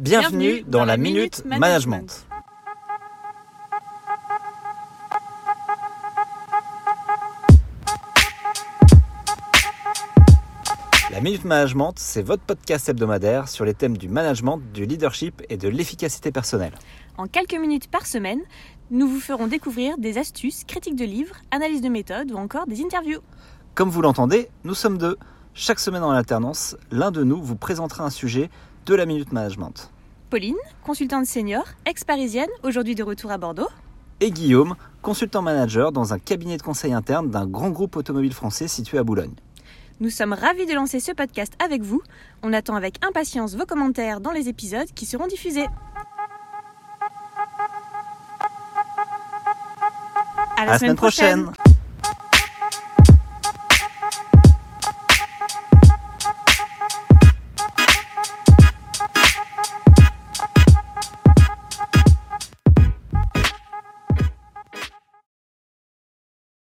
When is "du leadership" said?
14.72-15.42